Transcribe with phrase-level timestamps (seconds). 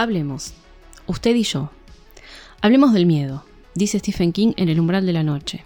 [0.00, 0.54] Hablemos,
[1.08, 1.72] usted y yo.
[2.60, 3.44] Hablemos del miedo,
[3.74, 5.64] dice Stephen King en El umbral de la noche.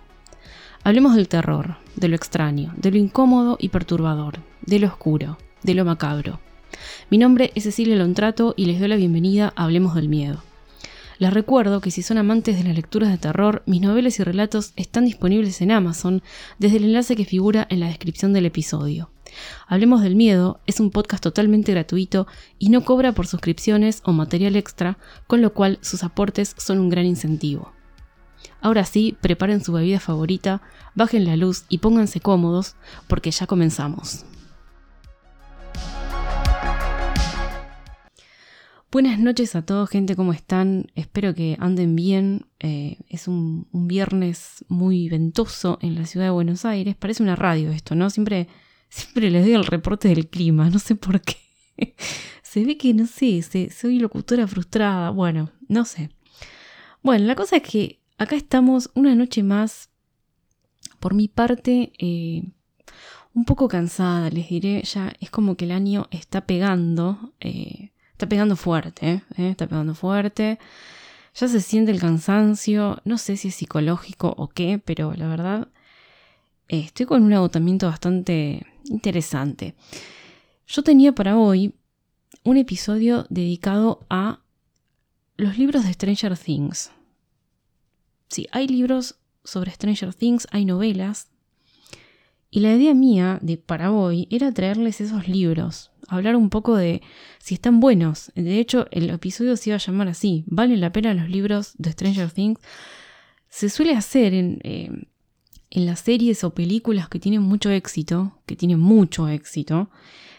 [0.85, 5.75] Hablemos del terror, de lo extraño, de lo incómodo y perturbador, de lo oscuro, de
[5.75, 6.41] lo macabro.
[7.11, 10.43] Mi nombre es Cecilia Lontrato y les doy la bienvenida a Hablemos del Miedo.
[11.19, 14.73] Les recuerdo que si son amantes de las lecturas de terror, mis novelas y relatos
[14.77, 16.23] están disponibles en Amazon
[16.59, 19.11] desde el enlace que figura en la descripción del episodio.
[19.67, 22.27] Hablemos del Miedo es un podcast totalmente gratuito
[22.59, 26.89] y no cobra por suscripciones o material extra, con lo cual sus aportes son un
[26.89, 27.73] gran incentivo.
[28.61, 30.63] Ahora sí, preparen su bebida favorita,
[30.95, 32.77] bajen la luz y pónganse cómodos
[33.09, 34.25] porque ya comenzamos.
[38.93, 40.89] Buenas noches a todos, gente, ¿cómo están?
[40.95, 42.45] Espero que anden bien.
[42.61, 46.95] Eh, es un, viernes muy ventoso en la ciudad de Buenos Aires.
[46.95, 48.11] Parece una radio esto, ¿no?
[48.11, 48.49] Siempre,
[48.93, 51.37] siempre les doy el reporte del clima, no sé por qué.
[52.43, 55.11] Se ve que, no sé, soy locutora frustrada.
[55.11, 56.11] Bueno, no sé.
[57.03, 59.89] Bueno, la cosa es que acá estamos una noche más.
[61.01, 62.43] Por mi parte, eh,
[63.33, 64.83] un poco cansada, les diré.
[64.83, 67.33] Ya es como que el año está pegando.
[67.41, 69.51] Eh, Está pegando fuerte, ¿eh?
[69.51, 70.61] Está pegando fuerte.
[71.35, 73.01] Ya se siente el cansancio.
[73.05, 75.67] No sé si es psicológico o qué, pero la verdad
[76.69, 79.75] eh, estoy con un agotamiento bastante interesante.
[80.67, 81.75] Yo tenía para hoy
[82.45, 84.41] un episodio dedicado a
[85.37, 86.91] los libros de Stranger Things.
[88.29, 91.29] Sí, hay libros sobre Stranger Things, hay novelas.
[92.51, 97.03] Y la idea mía de para hoy era traerles esos libros, hablar un poco de
[97.39, 98.31] si están buenos.
[98.35, 101.93] De hecho, el episodio se iba a llamar así, ¿valen la pena los libros de
[101.93, 102.61] Stranger Things?
[103.49, 104.91] Se suele hacer en, eh,
[105.75, 109.89] en las series o películas que tienen mucho éxito, que tienen mucho éxito,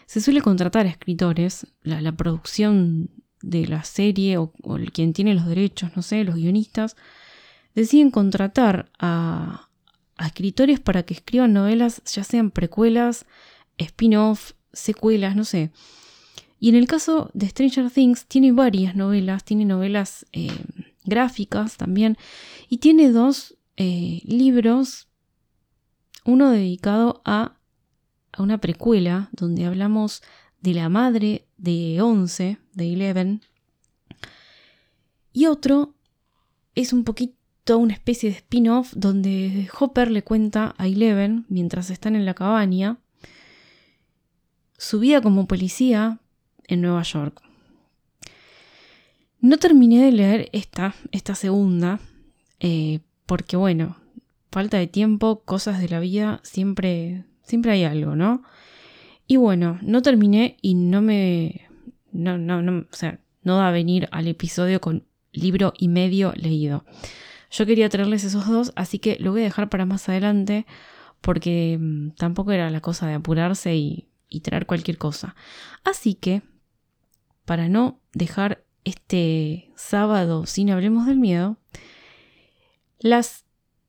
[0.06, 3.10] se suele contratar a escritores, la, producción
[3.42, 6.94] de la serie o, o, quien tiene los derechos, no sé, los guionistas,
[7.74, 9.70] deciden contratar a,
[10.24, 13.26] escritores para que escriban novelas, ya sean precuelas,
[13.76, 15.72] spin-off, secuelas, no sé.
[16.60, 20.52] Y en el caso de Stranger Things tiene varias novelas, tiene novelas eh,
[21.04, 22.16] gráficas también,
[22.68, 25.08] y tiene dos eh, libros,
[26.24, 27.56] uno dedicado a,
[28.32, 30.22] a, una precuela, donde hablamos
[30.60, 33.42] de la madre de Once, de Eleven,
[35.32, 35.94] y otro
[36.74, 42.14] es un poquito una especie de spin-off donde Hopper le cuenta a Eleven, mientras están
[42.14, 42.98] en la cabaña,
[44.78, 46.20] su vida como policía
[46.66, 47.42] en Nueva York.
[49.40, 52.00] No terminé de leer esta, esta segunda,
[52.60, 53.96] eh, porque bueno,
[54.54, 58.42] falta de tiempo, cosas de la vida, siempre, siempre hay algo, ¿no?
[59.26, 61.68] Y bueno, no terminé y no me...
[62.12, 66.84] No, no, o sea, no da a venir al episodio con libro y medio leído.
[67.50, 70.64] Yo quería traerles esos dos, así que lo voy a dejar para más adelante
[71.20, 75.36] porque mm, tampoco era la cosa de apurarse y y traer cualquier cosa.
[75.84, 76.42] Así que,
[77.44, 81.56] para no dejar este sábado sin hablemos del miedo,
[82.98, 83.43] las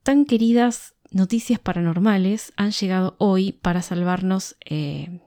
[0.06, 5.18] tan queridas noticias paranormales han llegado hoy para salvarnos eh,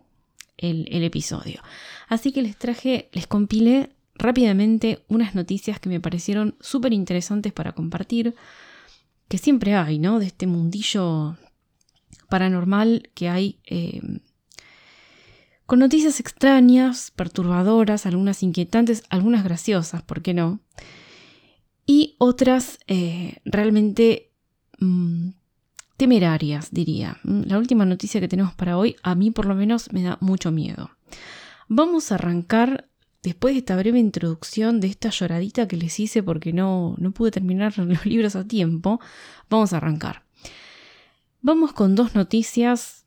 [0.56, 1.62] el, episodio.
[2.08, 7.74] Así que les traje, les compilé rápidamente unas noticias que me parecieron súper interesantes para
[7.74, 8.36] compartir,
[9.28, 10.18] que siempre hay, ¿no?
[10.18, 11.36] De este mundillo
[12.30, 14.00] paranormal que hay eh,
[15.66, 20.62] con noticias extrañas, perturbadoras, algunas inquietantes, algunas graciosas, ¿por qué no?
[21.86, 24.29] Y otras eh, realmente
[24.80, 25.30] mm,
[25.98, 27.18] temerarias, diría.
[27.24, 30.18] Mm, la última noticia que tenemos para hoy, a mí por lo menos me da
[30.22, 30.92] mucho miedo.
[31.68, 32.90] Vamos a arrancar,
[33.22, 37.32] después de esta breve introducción de esta lloradita que les hice porque no, no pude
[37.32, 39.00] terminar los libros a tiempo,
[39.50, 40.24] vamos a arrancar.
[41.42, 43.06] Vamos con dos noticias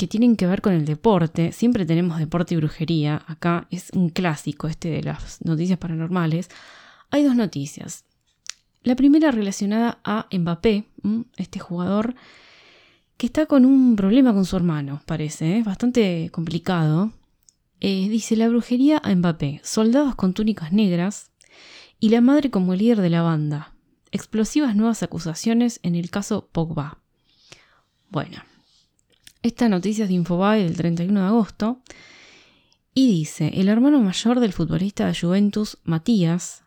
[0.00, 1.52] que tienen que ver con el deporte.
[1.52, 3.22] Siempre tenemos deporte y brujería.
[3.26, 6.48] Acá es un clásico este de las noticias paranormales.
[7.10, 8.06] Hay dos noticias.
[8.82, 10.86] La primera relacionada a Mbappé,
[11.36, 12.14] este jugador
[13.18, 15.62] que está con un problema con su hermano, parece, ¿eh?
[15.62, 17.12] bastante complicado.
[17.80, 21.30] Eh, dice la brujería a Mbappé, soldados con túnicas negras
[21.98, 23.74] y la madre como líder de la banda.
[24.12, 26.98] Explosivas nuevas acusaciones en el caso Pogba.
[28.08, 28.42] Bueno,
[29.42, 31.82] esta noticia es de Infobae del 31 de agosto
[32.94, 36.64] y dice, el hermano mayor del futbolista de Juventus, Matías,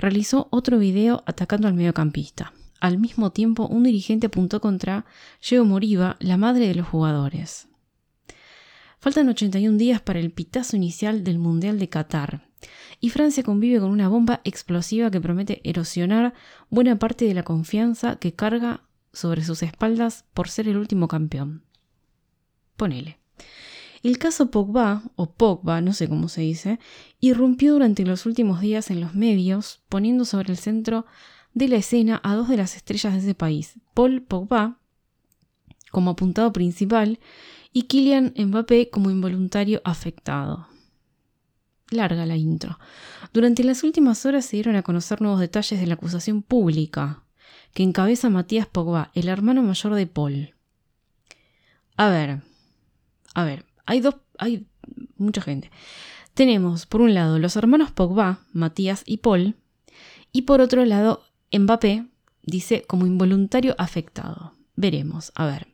[0.00, 2.52] realizó otro video atacando al mediocampista.
[2.80, 5.04] Al mismo tiempo, un dirigente apuntó contra
[5.40, 7.68] Geo Moriba, la madre de los jugadores.
[8.98, 12.48] Faltan 81 días para el pitazo inicial del Mundial de Qatar.
[13.02, 16.34] y Francia convive con una bomba explosiva que promete erosionar
[16.68, 18.82] buena parte de la confianza que carga
[19.14, 21.62] sobre sus espaldas por ser el último campeón.
[22.76, 23.18] Ponele.
[24.02, 26.78] El caso Pogba, o Pogba, no sé cómo se dice,
[27.20, 31.04] irrumpió durante los últimos días en los medios, poniendo sobre el centro
[31.52, 34.78] de la escena a dos de las estrellas de ese país, Paul Pogba
[35.90, 37.18] como apuntado principal
[37.72, 40.68] y Kylian Mbappé como involuntario afectado.
[41.90, 42.78] Larga la intro.
[43.32, 47.24] Durante las últimas horas se dieron a conocer nuevos detalles de la acusación pública
[47.74, 50.54] que encabeza Matías Pogba, el hermano mayor de Paul.
[51.96, 52.42] A ver,
[53.34, 54.66] a ver, hay dos, hay
[55.16, 55.70] mucha gente.
[56.34, 59.56] Tenemos, por un lado, los hermanos Pogba, Matías y Paul,
[60.32, 61.22] y por otro lado,
[61.52, 62.06] Mbappé
[62.42, 64.52] dice como involuntario afectado.
[64.76, 65.68] Veremos, a ver.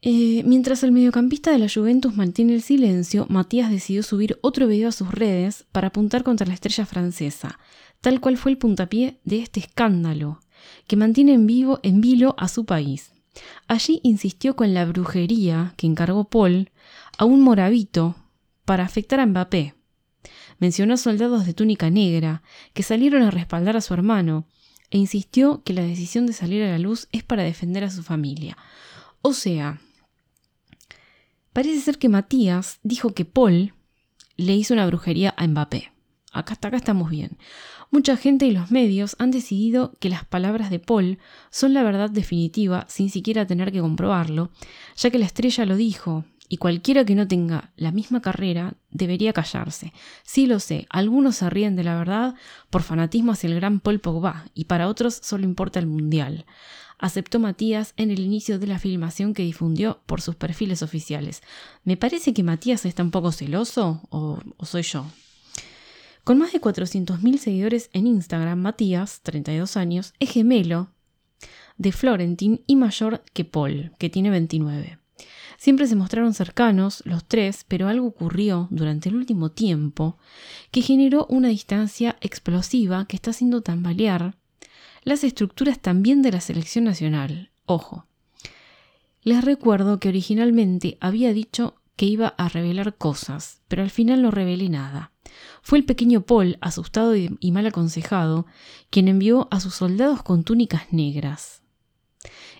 [0.00, 4.88] Eh, mientras el mediocampista de la Juventus mantiene el silencio, Matías decidió subir otro video
[4.88, 7.58] a sus redes para apuntar contra la estrella francesa,
[8.00, 10.40] tal cual fue el puntapié de este escándalo,
[10.86, 13.12] que mantiene en vivo en vilo a su país.
[13.66, 16.70] Allí insistió con la brujería que encargó Paul
[17.18, 18.16] a un moravito
[18.64, 19.74] para afectar a Mbappé.
[20.58, 22.42] Mencionó soldados de túnica negra
[22.74, 24.46] que salieron a respaldar a su hermano
[24.90, 28.02] e insistió que la decisión de salir a la luz es para defender a su
[28.02, 28.56] familia.
[29.22, 29.80] O sea,
[31.58, 33.74] Parece ser que Matías dijo que Paul
[34.36, 35.90] le hizo una brujería a Mbappé.
[36.30, 37.36] Acá, hasta acá estamos bien.
[37.90, 41.18] Mucha gente y los medios han decidido que las palabras de Paul
[41.50, 44.50] son la verdad definitiva sin siquiera tener que comprobarlo,
[44.96, 49.32] ya que la estrella lo dijo, y cualquiera que no tenga la misma carrera debería
[49.32, 49.92] callarse.
[50.22, 52.34] Sí lo sé, algunos se ríen de la verdad
[52.70, 56.44] por fanatismo hacia el gran Paul Pogba, y para otros solo importa el mundial
[56.98, 61.42] aceptó Matías en el inicio de la filmación que difundió por sus perfiles oficiales.
[61.84, 65.06] Me parece que Matías está un poco celoso o, soy yo.
[66.28, 70.90] Con más de 400.000 seguidores en Instagram, Matías, 32 años, es gemelo
[71.78, 74.98] de Florentin y mayor que Paul, que tiene 29.
[75.56, 80.18] Siempre se mostraron cercanos los tres, pero algo ocurrió durante el último tiempo
[80.70, 84.36] que generó una distancia explosiva que está haciendo tambalear
[85.04, 87.52] las estructuras también de la selección nacional.
[87.64, 88.04] Ojo.
[89.22, 94.30] Les recuerdo que originalmente había dicho que iba a revelar cosas, pero al final no
[94.30, 95.10] revelé nada.
[95.62, 98.46] Fue el pequeño Paul, asustado y mal aconsejado,
[98.90, 101.62] quien envió a sus soldados con túnicas negras.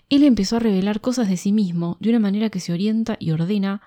[0.09, 3.31] Él empezó a revelar cosas de sí mismo de una manera que se orienta y
[3.31, 3.81] ordena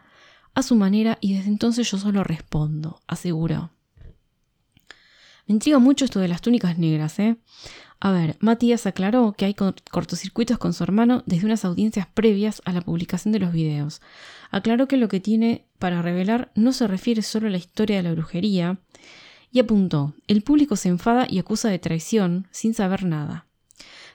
[0.54, 3.72] a su manera y desde entonces yo solo respondo, aseguró.
[5.46, 7.36] Me intriga mucho esto de las túnicas negras, ¿eh?
[8.04, 12.72] A ver, Matías aclaró que hay cortocircuitos con su hermano desde unas audiencias previas a
[12.72, 14.02] la publicación de los videos.
[14.50, 18.02] Aclaró que lo que tiene para revelar no se refiere solo a la historia de
[18.02, 18.80] la brujería
[19.52, 23.46] y apuntó, el público se enfada y acusa de traición sin saber nada.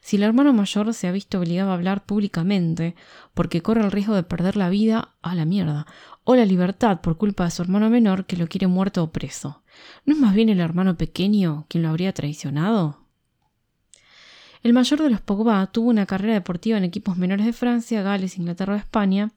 [0.01, 2.93] Si el hermano mayor se ha visto obligado a hablar públicamente
[3.33, 5.87] porque corre el riesgo de perder la vida a la mierda,
[6.25, 9.63] o la libertad por culpa de su hermano menor que lo quiere muerto o preso,
[10.03, 13.06] ¿no es más bien el hermano pequeño quien lo habría traicionado?
[14.63, 18.37] El mayor de los Pogba tuvo una carrera deportiva en equipos menores de Francia, Gales,
[18.37, 19.31] Inglaterra o España,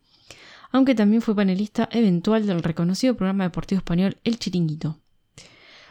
[0.70, 4.98] aunque también fue panelista eventual del reconocido programa deportivo español El Chiringuito.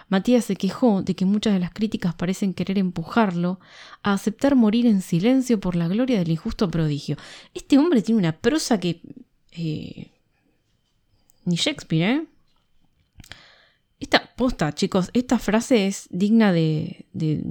[0.10, 3.60] Matías se quejó de que muchas de las críticas parecen querer empujarlo
[4.02, 7.16] a aceptar morir en silencio por la gloria del injusto prodigio.
[7.54, 9.02] Este hombre tiene una prosa que...
[9.52, 10.12] Eh,
[11.46, 12.26] ni Shakespeare, ¿eh?
[14.00, 17.44] Esta posta, chicos, esta frase es digna de, de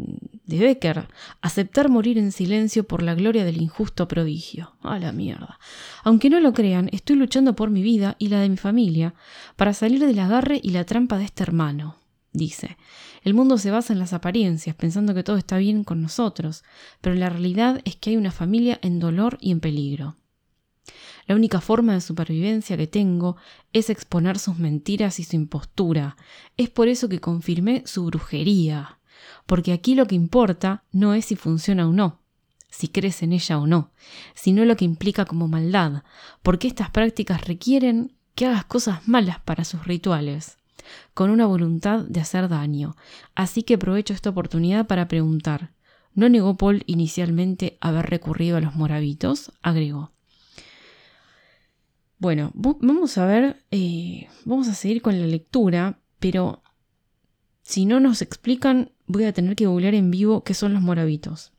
[0.57, 1.09] Becker,
[1.43, 4.73] aceptar morir en silencio por la gloria del injusto prodigio.
[4.83, 5.59] A la mierda.
[6.05, 9.15] Aunque no lo crean, estoy luchando por mi vida y la de mi familia
[9.57, 11.97] para salir del agarre y la trampa de este hermano.
[12.33, 12.79] Dice,
[13.23, 16.65] el mundo se basa en las apariencias, pensando que todo está bien con nosotros,
[17.01, 20.17] pero la realidad es que hay una familia en dolor y en peligro.
[21.27, 23.37] La única forma de supervivencia que tengo
[23.75, 26.17] es exponer sus mentiras y su impostura.
[26.57, 28.98] Es por eso que confirmé su brujería
[29.49, 32.21] porque aquí lo que importa no es si funciona o no,
[32.69, 33.93] si crees en ella o no,
[34.35, 36.03] sino lo que implica como maldad,
[36.43, 40.59] porque estas prácticas requieren que hagas cosas malas para sus rituales,
[41.15, 42.95] con una voluntad de hacer daño.
[43.35, 45.73] Así que aprovecho esta oportunidad para preguntar,
[46.13, 49.51] ¿no negó Paul inicialmente haber recurrido a los moravitos?
[49.63, 50.13] agregó.
[52.19, 56.63] Bueno, vamos a ver, eh, vamos a seguir con la lectura, pero
[57.69, 61.53] si no nos explican, voy a tener que googlear en vivo qué son los moravitos.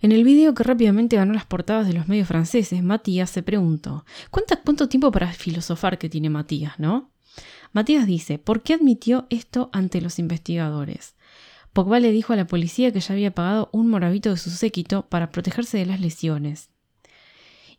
[0.00, 4.04] En el vídeo que rápidamente ganó las portadas de los medios franceses, Matías se preguntó,
[4.30, 7.10] ¿cuánto tiempo para filosofar que tiene Matías, no?
[7.72, 11.16] Matías dice, ¿por qué admitió esto ante los investigadores?
[11.72, 15.08] Pogba le dijo a la policía que ya había pagado un moravito de su séquito
[15.08, 16.70] para protegerse de las lesiones.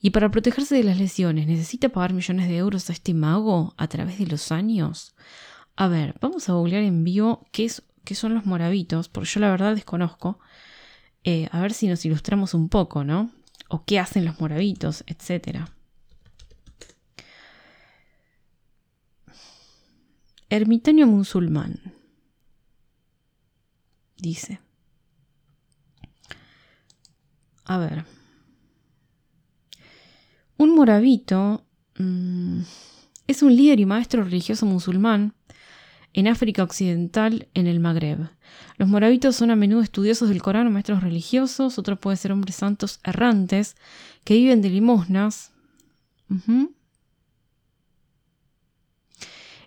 [0.01, 3.87] Y para protegerse de las lesiones, ¿necesita pagar millones de euros a este mago a
[3.87, 5.15] través de los años?
[5.77, 9.39] A ver, vamos a googlear en vivo qué, es, qué son los moravitos, porque yo
[9.39, 10.39] la verdad desconozco.
[11.23, 13.31] Eh, a ver si nos ilustramos un poco, ¿no?
[13.69, 15.71] O qué hacen los moravitos, etcétera.
[20.49, 21.93] Ermitaño musulmán.
[24.17, 24.59] Dice.
[27.65, 28.03] A ver.
[30.57, 31.63] Un moravito
[31.99, 32.61] mm,
[33.27, 35.35] es un líder y maestro religioso musulmán
[36.17, 38.17] en África Occidental, en el Magreb.
[38.77, 42.99] Los moravitos son a menudo estudiosos del Corán maestros religiosos, otros pueden ser hombres santos
[43.03, 43.75] errantes
[44.23, 45.51] que viven de limosnas.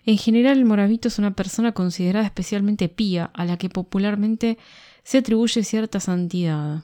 [0.05, 4.57] En general, el moravito es una persona considerada especialmente pía, a la que popularmente
[5.03, 6.83] se atribuye cierta santidad.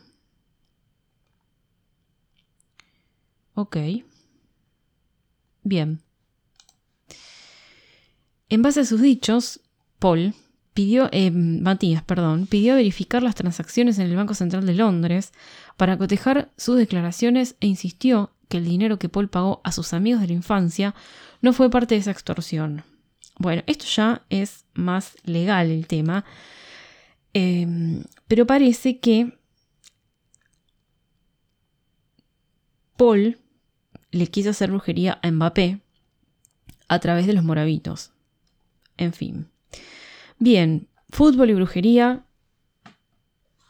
[3.53, 3.75] Ok.
[5.63, 6.06] Bien.
[8.49, 9.59] En base a sus dichos,
[9.99, 10.33] Paul
[10.73, 15.33] pidió, eh, Matías, perdón, pidió verificar las transacciones en el Banco Central de Londres
[15.75, 20.21] para cotejar sus declaraciones e insistió que el dinero que Paul pagó a sus amigos
[20.21, 20.95] de la infancia
[21.41, 22.83] no fue parte de esa extorsión.
[23.39, 26.25] Bueno, esto ya es más legal el tema,
[27.33, 29.37] em, pero parece que
[32.97, 33.39] Paul
[34.11, 35.81] le quiso hacer brujería a Mbappé
[36.87, 38.11] a través de los moravitos.
[38.97, 39.47] En fin.
[40.39, 42.25] Bien, fútbol y brujería,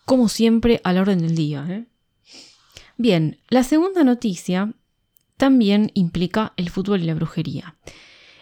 [0.06, 1.66] como siempre, a la orden del día.
[1.70, 1.86] ¿eh?
[2.98, 4.74] Bien, la segunda noticia
[5.38, 7.76] también implica el fútbol y la brujería.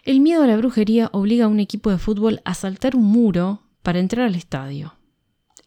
[0.04, 3.64] El miedo a la brujería obliga a un equipo de fútbol a saltar un muro
[3.82, 4.96] para entrar al estadio.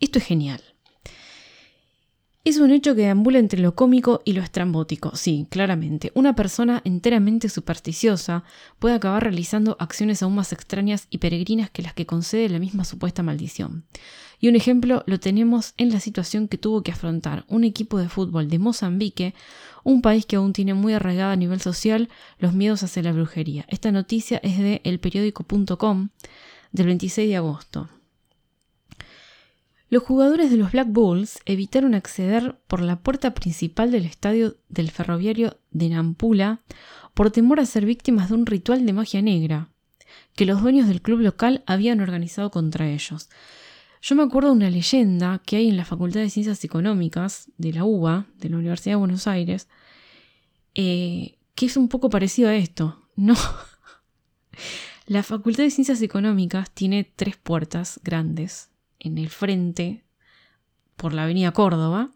[0.01, 0.63] Esto es genial.
[2.49, 5.15] Es un hecho que deambula entre lo cómico y lo estrambótico.
[5.15, 6.13] Sí, claramente.
[6.15, 8.43] Una persona enteramente supersticiosa
[8.79, 12.85] puede acabar realizando acciones aún más extrañas y peregrinas que las que concede la misma
[12.85, 13.85] supuesta maldición.
[14.41, 18.09] Y un ejemplo lo tenemos en la situación que tuvo que afrontar un equipo de
[18.09, 19.35] fútbol de Mozambique,
[19.85, 23.67] un país que aún tiene muy arraigada a nivel social los miedos hacia la brujería.
[23.69, 26.09] Esta noticia es de elperiódico.com
[26.73, 27.91] del 26 de agosto.
[29.91, 34.91] Los jugadores de los Black Bulls evitaron acceder por la puerta principal del estadio del
[34.91, 36.61] ferroviario de Nampula
[37.15, 39.71] por temor a ser víctimas de un ritual de magia negra
[40.37, 43.29] que los dueños del club local habían organizado contra ellos.
[44.03, 47.73] Yo me acuerdo de una leyenda que hay en la Facultad de Ciencias Económicas de
[47.73, 49.69] la UBA, de la Universidad de Buenos Aires,
[50.75, 53.09] eh, que es un poco parecido a esto.
[53.17, 53.35] No.
[55.07, 58.69] La Facultad de Ciencias Económicas tiene tres puertas grandes
[58.99, 60.05] en el frente
[60.97, 62.11] por la avenida Córdoba.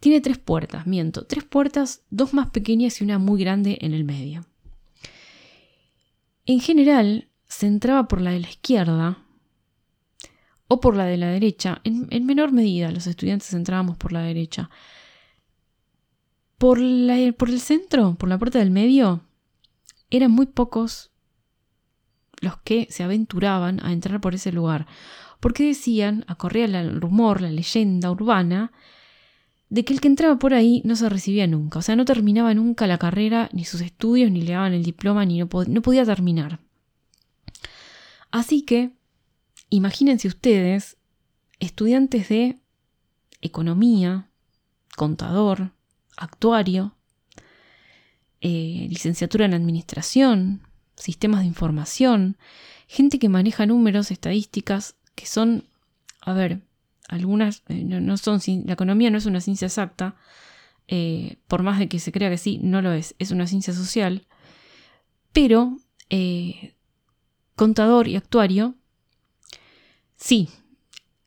[0.00, 4.04] Tiene tres puertas, miento, tres puertas, dos más pequeñas y una muy grande en el
[4.04, 4.46] medio.
[6.44, 9.26] En general, se entraba por la de la izquierda,
[10.68, 11.80] o por la de la derecha.
[11.84, 14.70] En, menor medida los estudiantes entrábamos por la derecha.
[16.58, 16.78] Por,
[17.36, 19.22] por el centro, por la puerta del medio,
[20.10, 21.10] eran muy pocos
[22.40, 24.86] los que se aventuraban a entrar por ese lugar,
[25.40, 28.72] porque decían, acorría el rumor, la leyenda urbana,
[29.68, 32.54] de que el que entraba por ahí no se recibía nunca, o sea, no terminaba
[32.54, 35.48] nunca la carrera, ni sus estudios, ni le daban el diploma, ni no
[35.82, 36.60] podía terminar.
[38.30, 38.92] Así que
[39.70, 40.96] Imagínense ustedes,
[41.58, 42.60] estudiantes de
[43.40, 44.30] economía,
[44.96, 45.72] contador,
[46.16, 46.94] actuario,
[48.40, 50.65] eh, licenciatura en administración,
[50.96, 52.36] sistemas de información,
[52.88, 55.64] gente que maneja números, estadísticas, que son,
[56.20, 56.60] a ver,
[57.08, 60.16] algunas eh, no, son, la economía no es una ciencia exacta,
[60.88, 63.72] eh, por más de que se crea que sí, no lo es, es una ciencia
[63.72, 64.26] social,
[65.32, 65.78] pero
[67.56, 68.76] contador y actuario
[70.16, 70.48] Sí,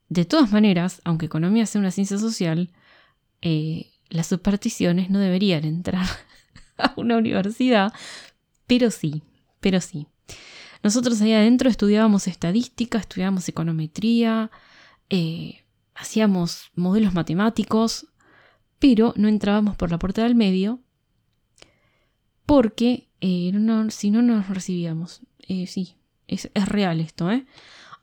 [0.10, 2.72] de todas maneras, aunque economía sea una ciencia social,
[3.42, 6.06] eh, las supersticiones no deberían entrar
[6.78, 7.94] a una universidad,
[8.68, 9.22] pero sí,
[9.60, 10.08] pero sí.
[10.84, 14.50] Nosotros ahí adentro estudiábamos estadística, estudiábamos econometría,
[15.10, 15.64] eh,
[15.94, 18.08] hacíamos modelos matemáticos,
[18.80, 20.80] pero no entrábamos por la puerta del medio
[22.46, 23.52] porque eh,
[23.90, 25.22] si no nos recibíamos.
[25.48, 25.96] sí,
[26.28, 27.46] es, es real esto, ¿eh?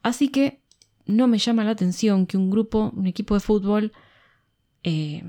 [0.02, 0.60] Así que
[1.06, 3.92] no me llama la atención que un grupo, un equipo de fútbol,
[4.82, 5.24] eh,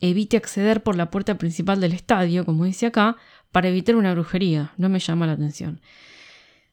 [0.00, 3.16] evite acceder por la puerta principal del estadio, como dice acá,
[3.52, 4.72] para evitar una brujería.
[4.76, 5.80] No me llama la atención.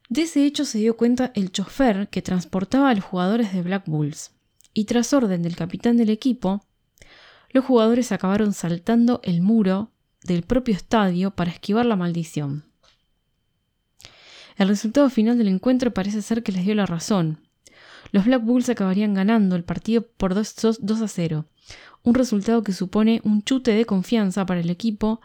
[0.09, 3.83] De ese hecho se dio cuenta el chofer que transportaba a los jugadores de Black
[3.87, 4.31] Bulls.
[4.73, 6.63] Y tras orden del capitán del equipo,
[7.51, 9.91] los jugadores acabaron saltando el muro
[10.23, 12.65] del propio estadio para esquivar la maldición.
[14.57, 17.39] El resultado final del encuentro parece ser que les dio la razón.
[18.11, 20.65] Los Black Bulls acabarían ganando el partido por 2,
[21.01, 21.45] a 0,
[22.03, 25.21] un resultado que supone un chute de confianza para el equipo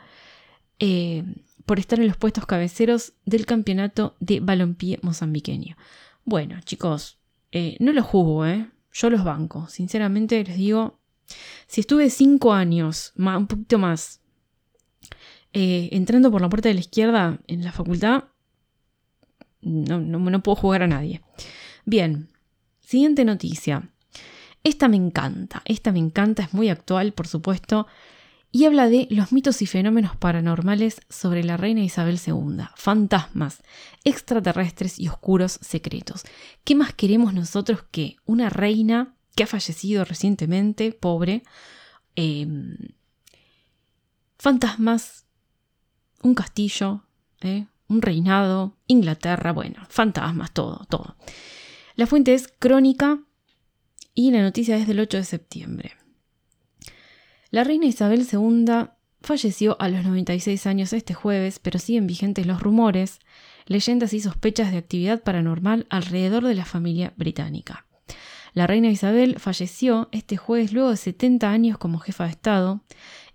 [0.85, 1.23] eh,
[1.65, 5.77] por estar en los puestos cabeceros del campeonato de balompié mozambiqueño.
[6.25, 7.21] Bueno, chicos,
[7.53, 8.69] eh, no los juzgo, ¿eh?
[8.93, 9.69] Yo los banco.
[9.69, 10.99] Sinceramente les digo,
[11.69, 14.23] si estuve cinco años, un poquito más,
[15.53, 18.25] eh, entrando por la puerta de la izquierda en la facultad,
[19.61, 21.23] no, no, no puedo jugar a nadie.
[21.85, 22.29] Bien,
[22.81, 23.89] siguiente noticia.
[24.65, 27.87] Esta me encanta, esta me encanta, es muy actual, por supuesto
[28.53, 33.63] y habla de los mitos y fenómenos paranormales sobre la reina Isabel II, fantasmas,
[34.05, 36.25] extraterrestres y oscuros secretos.
[36.63, 41.43] ¿Qué más queremos nosotros que una reina que ha fallecido recientemente, pobre,
[42.15, 42.77] em,
[44.39, 45.25] fantasmas,
[46.23, 47.05] un castillo,
[47.41, 47.67] ¿eh?
[47.89, 51.17] un reinado, Inglaterra, bueno, fantasmas, todo, todo.
[51.95, 53.21] La fuente es crónica
[54.15, 56.02] y la noticia es del 8 de septiembre.
[57.53, 58.65] La reina Isabel II
[59.21, 63.19] falleció a los 96 años este jueves, pero siguen vigentes los rumores,
[63.67, 67.85] leyendas y sospechas de actividad paranormal alrededor de la familia británica.
[68.55, 72.81] La reina Isabel falleció este jueves luego de 70 años como jefa de Estado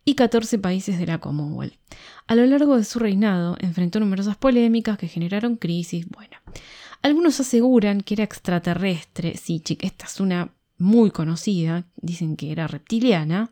[0.03, 1.75] y 14 países de la Commonwealth.
[2.25, 6.09] A lo largo de su reinado enfrentó numerosas polémicas que generaron crisis.
[6.09, 6.37] Bueno,
[7.03, 12.67] algunos aseguran que era extraterrestre, sí, chica, esta es una muy conocida, dicen que era
[12.67, 13.51] reptiliana,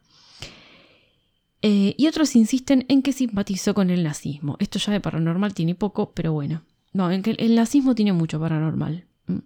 [1.68, 4.56] eh, y otros insisten en que simpatizó con el nazismo.
[4.60, 6.62] Esto ya de paranormal tiene poco, pero bueno.
[6.94, 9.08] No, en que el nazismo tiene mucho paranormal.
[9.26, 9.40] Mm.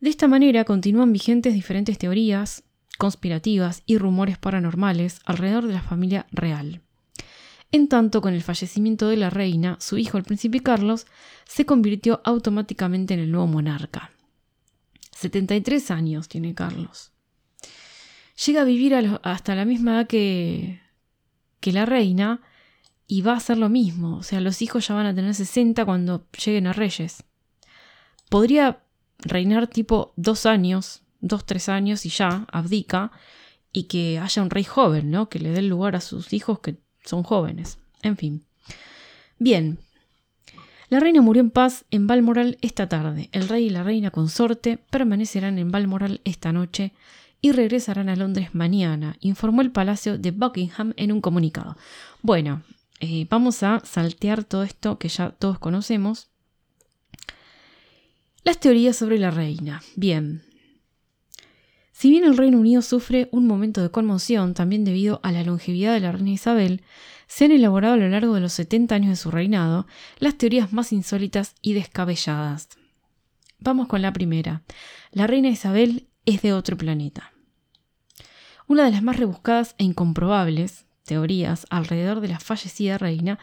[0.00, 2.64] De esta manera continúan vigentes diferentes teorías
[2.98, 6.80] conspirativas y rumores paranormales alrededor de la familia real.
[7.70, 11.06] En tanto, con el fallecimiento de la reina, su hijo, el príncipe Carlos,
[11.44, 14.10] se convirtió automáticamente en el nuevo monarca.
[15.12, 17.13] 73 años tiene Carlos
[18.46, 20.80] llega a vivir hasta la misma edad que,
[21.60, 22.40] que la reina
[23.06, 24.16] y va a hacer lo mismo.
[24.16, 27.24] O sea, los hijos ya van a tener 60 cuando lleguen a reyes.
[28.28, 28.80] Podría
[29.18, 33.12] reinar tipo dos años, dos, tres años y ya, abdica,
[33.72, 35.28] y que haya un rey joven, ¿no?
[35.28, 37.78] Que le dé lugar a sus hijos que son jóvenes.
[38.02, 38.44] En fin.
[39.38, 39.78] Bien.
[40.90, 43.28] La reina murió en paz en Balmoral esta tarde.
[43.32, 46.92] El rey y la reina consorte permanecerán en Balmoral esta noche
[47.44, 51.76] y regresarán a Londres mañana, informó el Palacio de Buckingham en un comunicado.
[52.22, 52.62] Bueno,
[53.00, 56.30] eh, vamos a saltear todo esto que ya todos conocemos.
[58.44, 59.82] Las teorías sobre la reina.
[59.94, 60.42] Bien.
[61.92, 65.92] Si bien el Reino Unido sufre un momento de conmoción también debido a la longevidad
[65.92, 66.80] de la reina Isabel,
[67.26, 69.86] se han elaborado a lo largo de los 70 años de su reinado
[70.18, 72.70] las teorías más insólitas y descabelladas.
[73.58, 74.62] Vamos con la primera.
[75.12, 77.33] La reina Isabel es de otro planeta.
[78.66, 83.38] Una de las más rebuscadas e incomprobables teorías alrededor de la fallecida reina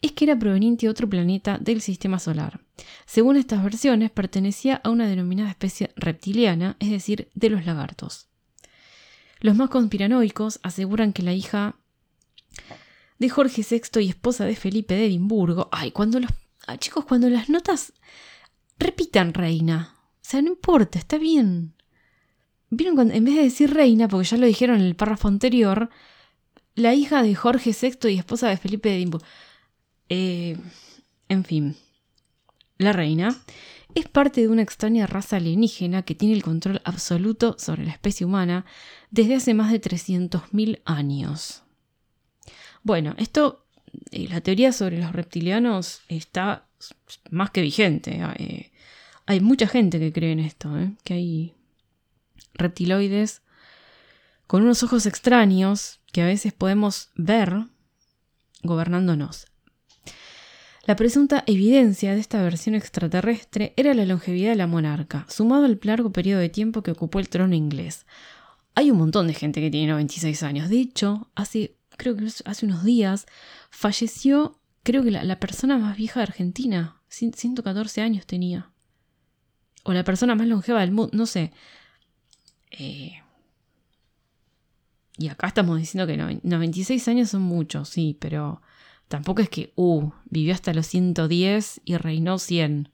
[0.00, 2.60] es que era proveniente de otro planeta del sistema solar.
[3.06, 8.28] Según estas versiones, pertenecía a una denominada especie reptiliana, es decir, de los lagartos.
[9.40, 11.76] Los más conspiranoicos aseguran que la hija
[13.18, 15.68] de Jorge VI y esposa de Felipe de Edimburgo.
[15.70, 16.30] Ay, cuando los.
[16.78, 17.92] chicos, cuando las notas
[18.78, 19.94] repitan reina.
[19.96, 21.74] O sea, no importa, está bien.
[22.74, 25.90] ¿Vieron cuando, en vez de decir reina, porque ya lo dijeron en el párrafo anterior,
[26.74, 29.26] la hija de Jorge VI y esposa de Felipe de Edimburgo.
[30.08, 30.56] Eh,
[31.28, 31.76] en fin,
[32.78, 33.36] la reina
[33.94, 38.24] es parte de una extraña raza alienígena que tiene el control absoluto sobre la especie
[38.24, 38.64] humana
[39.10, 41.64] desde hace más de 300.000 años.
[42.82, 43.66] Bueno, esto,
[44.12, 46.70] eh, la teoría sobre los reptilianos está
[47.30, 48.18] más que vigente.
[48.38, 48.72] Eh,
[49.26, 50.70] hay mucha gente que cree en esto,
[51.04, 51.54] que hay
[52.54, 53.42] reptiloides
[54.46, 57.66] con unos ojos extraños que a veces podemos ver
[58.62, 59.46] gobernándonos.
[60.84, 65.78] La presunta evidencia de esta versión extraterrestre era la longevidad de la monarca, sumado al
[65.84, 68.04] largo periodo de tiempo que ocupó el trono inglés.
[68.74, 70.68] Hay un montón de gente que tiene 96 años.
[70.68, 73.26] De hecho, hace, creo que hace unos días
[73.70, 77.00] falleció, creo que la, la persona más vieja de Argentina.
[77.08, 78.70] 114 años tenía.
[79.84, 81.52] O la persona más longeva del mundo, no sé.
[82.78, 83.14] Eh,
[85.18, 88.62] y acá estamos diciendo que 96 años son muchos, sí, pero
[89.12, 92.88] Tampoco es que, uh, vivió hasta los 110 y reinó 100.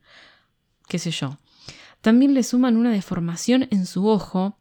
[0.88, 1.38] Qué sé yo.
[2.00, 4.58] También le suman una deformación en su ojo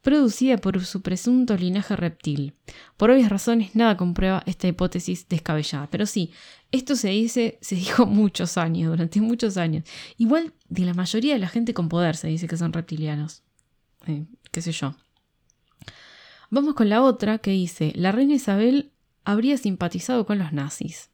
[0.00, 2.54] producida por su presunto linaje reptil.
[2.96, 5.88] Por obvias razones, nada comprueba esta hipótesis descabellada.
[5.90, 6.30] Pero sí,
[6.70, 9.82] esto se dice, se dijo muchos años, durante muchos años.
[10.18, 13.42] Igual de la mayoría de la gente con poder se dice que son reptilianos.
[14.06, 14.94] Eh, qué sé yo.
[16.50, 18.92] Vamos con la otra que dice, la reina Isabel
[19.24, 21.10] habría simpatizado con los nazis.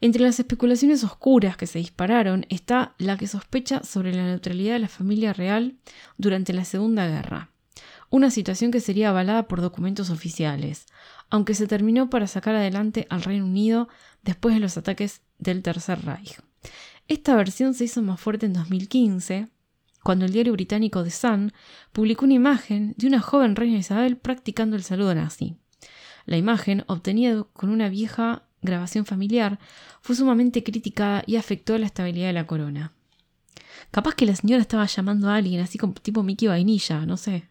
[0.00, 4.80] Entre las especulaciones oscuras que se dispararon está la que sospecha sobre la neutralidad de
[4.80, 5.78] la familia real
[6.18, 7.50] durante la Segunda Guerra,
[8.10, 10.84] una situación que sería avalada por documentos oficiales,
[11.30, 13.88] aunque se terminó para sacar adelante al Reino Unido
[14.22, 16.38] después de los ataques del Tercer Reich.
[17.08, 19.48] Esta versión se hizo más fuerte en 2015,
[20.04, 21.52] cuando el diario británico The Sun
[21.92, 25.56] publicó una imagen de una joven reina Isabel practicando el saludo nazi.
[26.26, 29.58] La imagen, obtenida con una vieja grabación familiar,
[30.02, 32.92] fue sumamente criticada y afectó la estabilidad de la corona.
[33.90, 37.48] Capaz que la señora estaba llamando a alguien así como tipo Mickey Vainilla, no sé.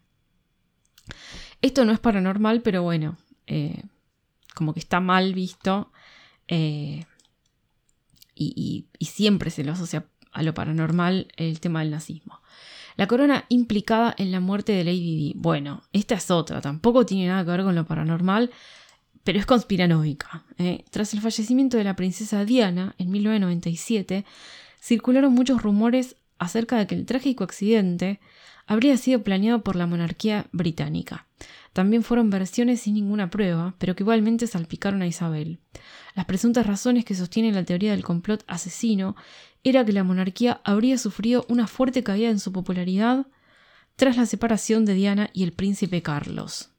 [1.60, 3.16] Esto no es paranormal, pero bueno,
[3.48, 3.82] eh,
[4.54, 5.90] como que está mal visto
[6.46, 7.04] eh,
[8.36, 12.43] y, y siempre se lo asocia a lo paranormal el tema del nazismo.
[12.96, 15.32] La corona implicada en la muerte de Lady Di.
[15.36, 18.50] Bueno, esta es otra, tampoco tiene nada que ver con lo paranormal,
[19.24, 20.44] pero es conspiranoica.
[20.58, 20.84] ¿eh?
[20.90, 24.24] Tras el fallecimiento de la princesa Diana en 1997,
[24.80, 28.20] circularon muchos rumores acerca de que el trágico accidente
[28.66, 31.26] habría sido planeado por la monarquía británica.
[31.74, 35.58] También fueron versiones sin ninguna prueba, pero que igualmente salpicaron a Isabel.
[36.14, 39.16] Las presuntas razones que sostienen la teoría del complot asesino
[39.64, 43.26] era que la monarquía habría sufrido una fuerte caída en su popularidad
[43.96, 46.70] tras la separación de Diana y el príncipe Carlos.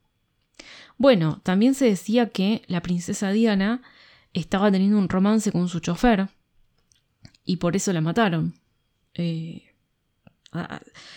[0.97, 3.81] Bueno, también se decía que la princesa Diana
[4.33, 6.29] estaba teniendo un romance con su chofer
[7.43, 8.53] y por eso la mataron.
[9.13, 9.73] Eh,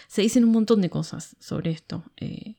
[0.09, 2.03] se dicen un montón de cosas sobre esto.
[2.17, 2.57] Eh,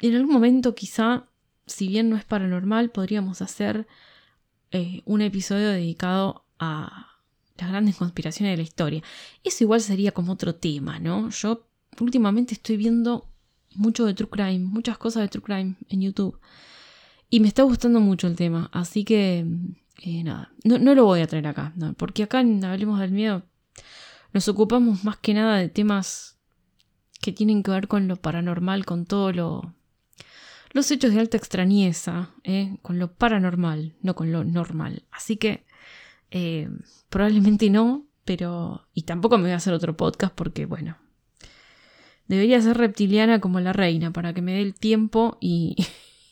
[0.00, 1.26] en algún momento quizá,
[1.66, 3.86] si bien no es paranormal, podríamos hacer
[4.70, 7.18] eh, un episodio dedicado a
[7.56, 9.02] las grandes conspiraciones de la historia.
[9.44, 11.30] Eso igual sería como otro tema, ¿no?
[11.30, 11.66] Yo
[12.00, 13.26] últimamente estoy viendo
[13.74, 16.40] mucho de True Crime, muchas cosas de True Crime en YouTube.
[17.28, 19.46] Y me está gustando mucho el tema, así que
[20.02, 23.44] eh, nada, no, lo voy a traer acá, porque acá en Hablemos del Miedo
[24.32, 26.39] nos ocupamos más que nada de temas
[27.20, 29.74] que tienen que ver con lo paranormal, con todo lo...
[30.72, 32.76] Los hechos de alta extrañeza, ¿eh?
[32.82, 35.02] con lo paranormal, no con lo normal.
[35.10, 35.64] Así que
[36.30, 36.68] eh,
[37.08, 38.86] probablemente no, pero...
[38.94, 40.96] Y tampoco me voy a hacer otro podcast porque, bueno,
[42.28, 45.76] debería ser reptiliana como la reina para que me dé el tiempo y,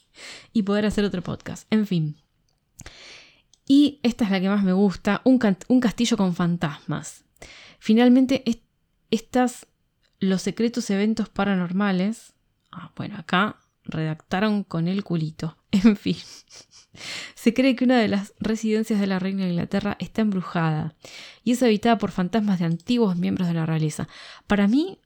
[0.52, 1.66] y poder hacer otro podcast.
[1.72, 2.16] En fin.
[3.66, 7.24] Y esta es la que más me gusta, un, un castillo con fantasmas.
[7.78, 8.42] Finalmente,
[9.10, 9.66] estas,
[10.20, 12.32] los secretos eventos paranormales,
[12.72, 15.56] ah, bueno, acá redactaron con el culito.
[15.70, 16.16] En fin.
[17.34, 20.94] Se cree que una de las residencias de la reina de Inglaterra está embrujada
[21.44, 24.08] y es habitada por fantasmas de antiguos miembros de la realeza.
[24.46, 24.98] Para mí,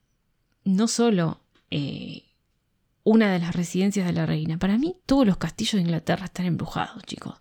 [0.65, 2.23] no solo eh,
[3.05, 6.47] una de las residencias de la reina, para mí todos los castillos de Inglaterra están
[6.47, 7.37] embrujados, chicos.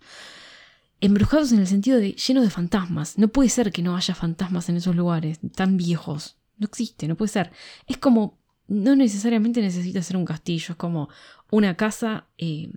[1.00, 3.18] Embrujados en el sentido de llenos de fantasmas.
[3.18, 6.36] No puede ser que no haya fantasmas en esos lugares tan viejos.
[6.62, 7.50] No existe, no puede ser.
[7.88, 11.08] Es como, no necesariamente necesita ser un castillo, es como
[11.50, 12.70] una casa eh,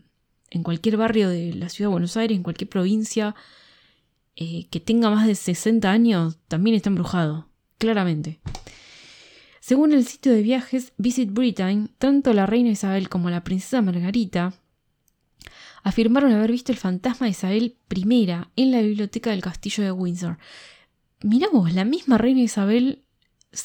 [0.50, 3.36] en cualquier barrio de la ciudad de Buenos Aires, en cualquier provincia,
[4.36, 8.40] eh, que tenga más de 60 años, también está embrujado, claramente.
[9.60, 14.54] Según el sitio de viajes Visit Britain, tanto la reina Isabel como la princesa Margarita
[15.84, 20.40] afirmaron haber visto el fantasma de Isabel I en la biblioteca del castillo de Windsor.
[21.22, 23.05] Miramos, la misma reina Isabel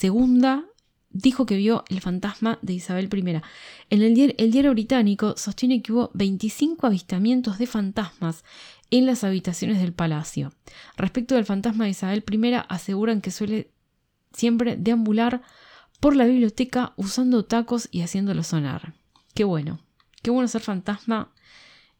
[0.03, 0.65] II
[1.11, 3.41] dijo que vio el fantasma de Isabel I.
[3.91, 8.45] En el diario, el diario británico sostiene que hubo 25 avistamientos de fantasmas
[8.91, 10.53] en las habitaciones del palacio.
[10.97, 13.71] Respecto del fantasma de Isabel I, aseguran que suele
[14.33, 15.43] siempre deambular
[15.99, 18.95] por la biblioteca usando tacos y haciéndolo sonar.
[19.35, 19.81] Qué bueno,
[20.23, 21.33] qué bueno ser fantasma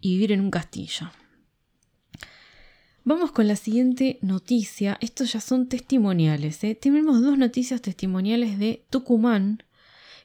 [0.01, 1.11] y vivir en un castillo.
[3.11, 4.97] Vamos con la siguiente noticia.
[5.01, 6.63] Estos ya son testimoniales.
[6.63, 6.77] ¿eh?
[6.77, 9.65] Tenemos dos noticias testimoniales de Tucumán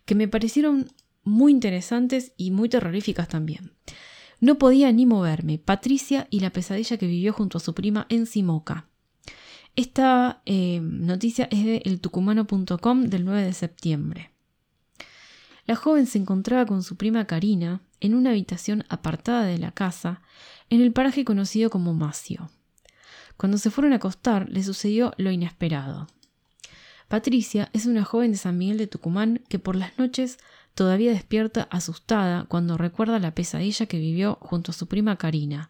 [0.05, 0.91] que me parecieron
[1.23, 3.71] muy interesantes y muy terroríficas también.
[4.39, 5.57] No podía ni moverme.
[5.57, 8.87] Patricia y la pesadilla que vivió junto a su prima en Simoca.
[9.75, 14.31] Esta eh, noticia es de eltucumano.com del 9 de septiembre.
[15.65, 20.21] La joven se encontraba con su prima Karina en una habitación apartada de la casa,
[20.69, 22.51] en el paraje conocido como Macio.
[23.37, 26.07] Cuando se fueron a acostar, le sucedió lo inesperado.
[27.07, 30.37] Patricia es una joven de San Miguel de Tucumán que por las noches
[30.73, 35.69] todavía despierta asustada cuando recuerda la pesadilla que vivió junto a su prima Karina,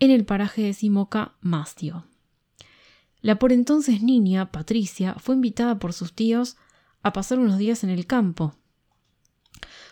[0.00, 2.04] en el paraje de Simoca Macio.
[3.20, 6.56] La por entonces niña, Patricia, fue invitada por sus tíos
[7.02, 8.54] a pasar unos días en el campo.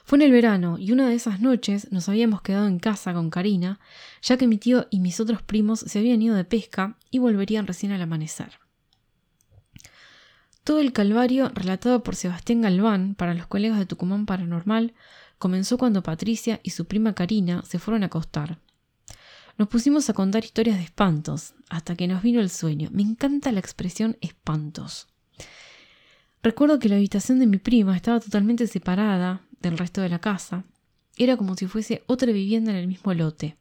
[0.04, 3.30] Fue en el verano y una de esas noches nos habíamos quedado en casa con
[3.30, 3.80] Karina,
[4.22, 7.66] ya que mi tío y mis otros primos se habían ido de pesca y volverían
[7.66, 8.58] recién al amanecer.
[10.64, 14.94] Todo el calvario relatado por Sebastián Galván para los colegas de Tucumán Paranormal
[15.38, 18.60] comenzó cuando Patricia y su prima Karina se fueron a acostar.
[19.58, 22.90] Nos pusimos a contar historias de espantos, hasta que nos vino el sueño.
[22.92, 25.08] Me encanta la expresión espantos.
[26.42, 30.64] Recuerdo que la habitación de mi prima estaba totalmente separada del resto de la casa.
[31.16, 33.56] Era como si fuese otra vivienda en el mismo lote.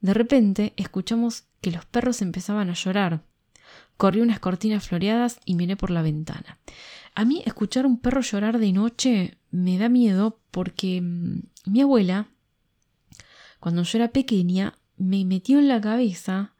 [0.00, 3.22] De repente escuchamos que los perros empezaban a llorar,
[4.00, 6.58] Corrí unas cortinas floreadas y miré por la ventana.
[7.14, 12.28] A mí escuchar un perro llorar de noche me da miedo porque mm, mi abuela,
[13.58, 16.54] cuando yo era pequeña, me metió en la cabeza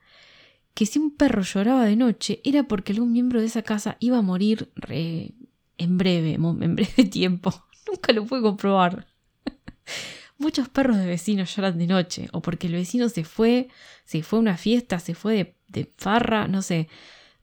[0.74, 4.18] que si un perro lloraba de noche era porque algún miembro de esa casa iba
[4.18, 7.64] a morir en breve, en breve tiempo.
[7.86, 9.06] Nunca lo pude comprobar.
[10.38, 13.68] Muchos perros de vecinos lloran de noche, o porque el vecino se fue,
[14.04, 16.88] se fue a una fiesta, se fue de, de farra, no sé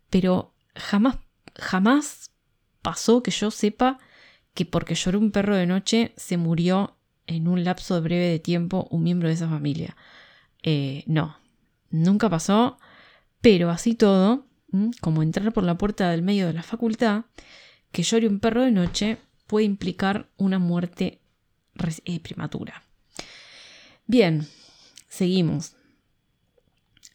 [0.10, 1.18] pero jamás,
[1.56, 2.32] jamás
[2.82, 4.00] pasó que yo sepa
[4.54, 6.98] que porque lloró un perro de noche se murió
[7.28, 9.96] en un lapso breve de tiempo un miembro de esa familia.
[10.64, 11.38] Eh, no,
[11.90, 12.78] nunca pasó,
[13.42, 14.48] pero así todo,
[15.02, 17.26] como entrar por la puerta del medio de la facultad,
[17.92, 19.18] que llore un perro de noche
[19.48, 21.22] puede implicar una muerte
[22.06, 22.84] eh, prematura.
[24.06, 24.48] Bien,
[25.08, 25.76] seguimos.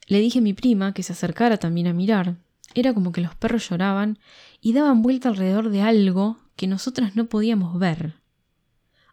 [0.07, 2.37] Le dije a mi prima que se acercara también a mirar,
[2.75, 4.19] era como que los perros lloraban
[4.61, 8.15] y daban vuelta alrededor de algo que nosotras no podíamos ver.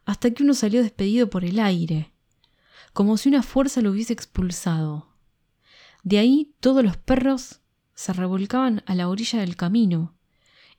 [0.06, 2.12] Hasta que uno salió despedido por el aire,
[2.94, 5.08] como si una fuerza lo hubiese expulsado.
[6.04, 7.60] De ahí todos los perros
[7.94, 10.16] se revolcaban a la orilla del camino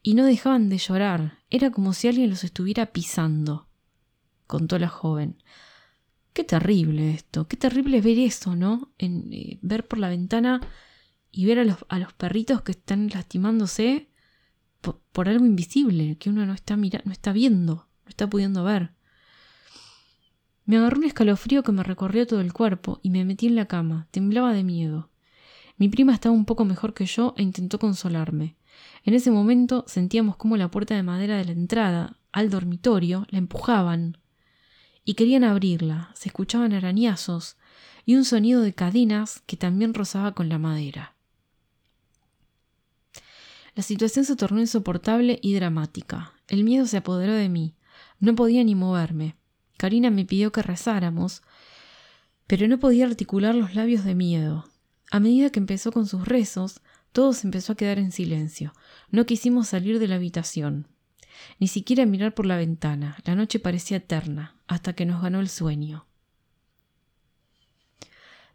[0.03, 1.39] y no dejaban de llorar.
[1.49, 3.67] Era como si alguien los estuviera pisando,
[4.47, 5.41] contó la joven.
[6.33, 8.91] Qué terrible esto, qué terrible ver eso, ¿no?
[8.97, 10.61] En, eh, ver por la ventana
[11.31, 14.09] y ver a los, a los perritos que están lastimándose
[15.11, 18.93] por, algo invisible que uno no está, mira, no está viendo, no está pudiendo ver.
[20.65, 23.65] Me agarró un escalofrío que me recorrió todo el cuerpo y me metí en la
[23.65, 24.07] cama.
[24.11, 25.09] Temblaba de miedo.
[25.77, 28.55] Mi prima estaba un poco mejor que yo e intentó consolarme.
[29.03, 33.39] En ese momento sentíamos como la puerta de madera de la entrada al dormitorio la
[33.39, 34.17] empujaban
[35.03, 36.11] y querían abrirla.
[36.13, 37.57] Se escuchaban arañazos
[38.05, 41.15] y un sonido de cadenas que también rozaba con la madera.
[43.75, 46.33] La situación se tornó insoportable y dramática.
[46.47, 47.73] El miedo se apoderó de mí.
[48.19, 49.35] No podía ni moverme.
[49.77, 51.41] Karina me pidió que rezáramos,
[52.47, 54.65] pero no podía articular los labios de miedo.
[55.09, 58.73] A medida que empezó con sus rezos, todo se empezó a quedar en silencio.
[59.09, 60.87] No quisimos salir de la habitación,
[61.59, 63.17] ni siquiera mirar por la ventana.
[63.25, 66.05] La noche parecía eterna, hasta que nos ganó el sueño.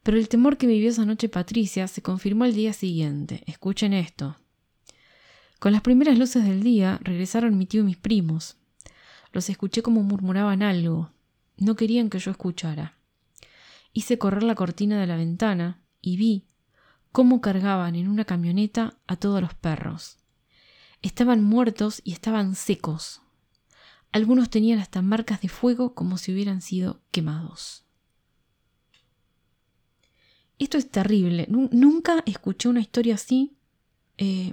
[0.03, 3.43] Pero el temor que vivió esa noche Patricia se confirmó al día siguiente.
[3.47, 4.37] Escuchen esto.
[5.59, 8.57] Con las primeras luces del día regresaron mi tío y mis primos.
[9.33, 11.11] Los escuché como murmuraban algo.
[11.57, 12.99] No querían que yo escuchara.
[13.93, 16.47] Hice correr la cortina de la ventana y vi
[17.17, 20.19] cómo cargaban en una camioneta a todos los perros.
[21.01, 23.23] Estaban muertos y estaban secos.
[24.13, 27.87] Algunos tenían hasta marcas de fuego como si hubieran sido quemados.
[30.59, 31.47] Esto es terrible.
[31.49, 33.57] Nunca escuché una historia así.
[34.19, 34.53] Eh,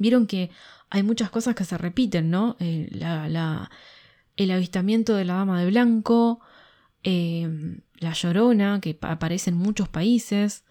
[0.00, 0.50] Vieron que
[0.90, 2.56] hay muchas cosas que se repiten, ¿no?
[2.58, 2.90] Eh,
[4.36, 6.40] el avistamiento de la dama de blanco,
[7.04, 10.64] eh, la llorona, que aparece en muchos países,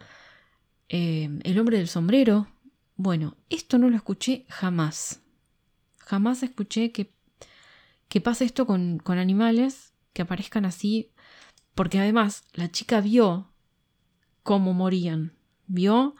[0.93, 2.47] eh, el hombre del sombrero.
[2.97, 5.21] Bueno, esto no lo escuché jamás.
[5.99, 7.13] Jamás escuché que,
[8.09, 11.13] que pase esto con, con animales, que aparezcan así,
[11.75, 13.53] porque además la chica vio
[14.43, 16.15] cómo morían, vio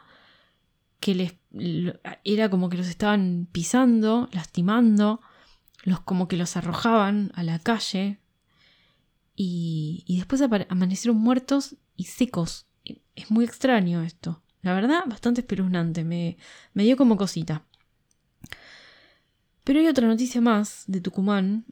[1.00, 1.34] que les
[2.24, 5.20] era como que los estaban pisando, lastimando,
[5.84, 8.20] los como que los arrojaban a la calle
[9.36, 12.66] y, y después amanecieron muertos y secos.
[13.14, 14.41] Es muy extraño esto.
[14.62, 16.04] La verdad, bastante espeluznante.
[16.04, 16.36] Me,
[16.74, 17.64] dio como cosita.
[19.64, 21.64] Pero hay otra noticia más de Tucumán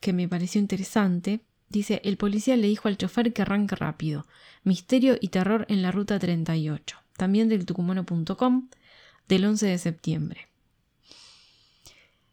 [0.00, 1.40] que me pareció interesante.
[1.68, 4.26] Dice, el policía le dijo al chofer que arranque rápido.
[4.64, 6.96] Misterio y terror en la ruta 38.
[7.16, 8.68] También del tucumano.com
[9.28, 10.48] del 11 de septiembre.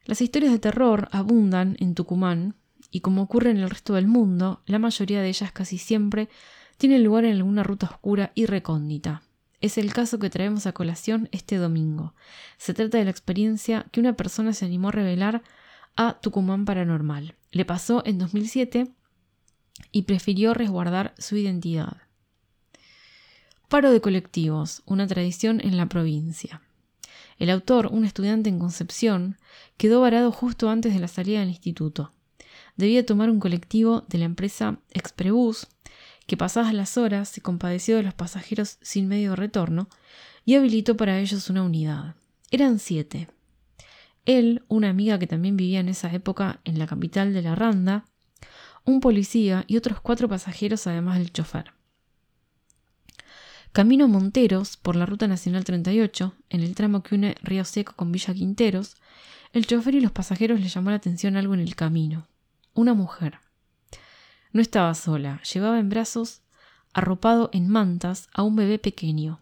[0.06, 2.56] Las historias de terror abundan en Tucumán
[2.90, 6.28] y como ocurre en el resto del mundo, la mayoría de ellas casi siempre
[6.78, 9.22] tienen lugar en alguna ruta oscura y recóndita.
[9.62, 12.16] Es el caso que traemos a colación este domingo.
[12.58, 15.44] Se trata de la experiencia que una persona se animó a revelar
[15.96, 17.36] a Tucumán Paranormal.
[17.52, 18.92] Le pasó en 2007
[19.92, 21.98] y prefirió resguardar su identidad.
[23.68, 26.62] Paro de colectivos, una tradición en la provincia.
[27.38, 29.38] El autor, un estudiante en Concepción,
[29.78, 32.12] quedó varado justo antes de la salida del instituto.
[32.78, 35.68] Debía tomar un colectivo de la empresa Exprebus,
[36.32, 39.90] que pasadas las horas se compadeció de los pasajeros sin medio retorno
[40.46, 42.16] y habilitó para ellos una unidad.
[42.52, 43.28] Eran siete.
[44.24, 48.06] Él, una amiga que también vivía en esa época en la capital de la Randa,
[48.86, 51.74] un policía y otros cuatro pasajeros además del chofer.
[53.74, 58.14] Camino Monteros por la Ruta Nacional 38, en el tramo que une Río Seco con
[58.14, 58.96] Villa Quinteros,
[59.52, 62.30] el chofer y los pasajeros le llamó la atención algo en el camino.
[62.74, 63.40] Una mujer.
[64.54, 66.42] No estaba sola, llevaba en brazos,
[66.94, 69.42] arropado en mantas, a un bebé pequeño.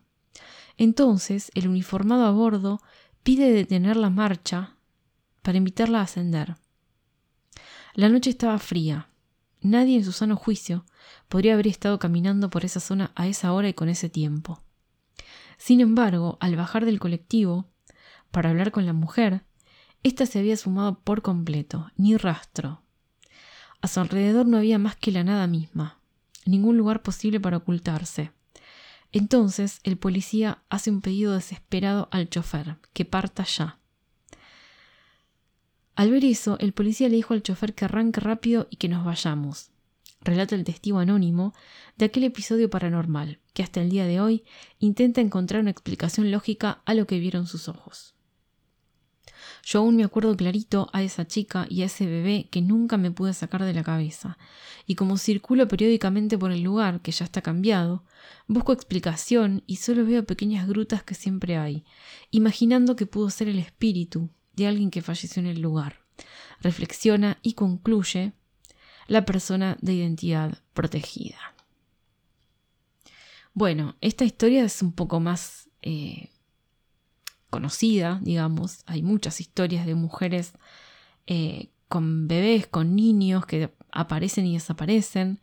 [0.78, 2.82] Entonces el uniformado a bordo
[3.24, 4.76] pide detener la marcha
[5.42, 6.58] para invitarla a ascender.
[7.96, 9.10] La noche estaba fría.
[9.62, 10.86] Nadie en su sano juicio
[11.28, 14.64] podría haber estado caminando por esa zona a esa hora y con ese tiempo.
[15.58, 17.68] Sin embargo, al bajar del colectivo,
[18.32, 19.44] para hablar con la mujer,
[20.04, 22.84] ésta se había sumado por completo, ni rastro.
[23.82, 26.00] A su alrededor no había más que la nada misma,
[26.46, 28.32] ningún lugar posible para ocultarse.
[29.12, 33.80] Entonces el policía hace un pedido desesperado al chofer, que parta ya.
[35.96, 39.04] Al ver eso, el policía le dijo al chofer que arranque rápido y que nos
[39.04, 39.72] vayamos.
[40.22, 41.54] Relata el testigo anónimo
[41.98, 44.44] de aquel episodio paranormal, que hasta el día de hoy
[44.80, 48.16] intenta encontrar una explicación lógica a lo que vieron sus ojos.
[49.64, 53.12] Yo aún me acuerdo clarito a esa chica y a ese bebé que nunca me
[53.12, 54.38] pude sacar de la cabeza,
[54.86, 58.04] y como circulo periódicamente por el lugar, que ya está cambiado,
[58.48, 61.86] busco explicación y solo veo pequeñas grutas que siempre hay,
[62.32, 66.02] imaginando que pudo ser el espíritu de alguien que falleció en el lugar.
[66.62, 68.34] Reflexiona y concluye
[69.08, 71.38] la persona de identidad protegida.
[73.54, 76.30] Bueno, esta historia es un poco más eh,
[77.50, 78.84] conocida, digamos.
[78.86, 80.54] Hay muchas historias de mujeres
[81.28, 85.40] eh, con bebés, con niños que aparecen y desaparecen.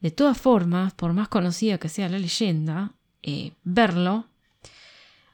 [0.00, 4.26] De todas formas, por más conocida que sea la leyenda, eh, verlo